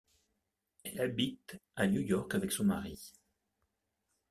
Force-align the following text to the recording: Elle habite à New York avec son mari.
Elle 0.83 0.99
habite 0.99 1.59
à 1.75 1.85
New 1.85 2.01
York 2.01 2.33
avec 2.33 2.51
son 2.51 2.63
mari. 2.63 3.13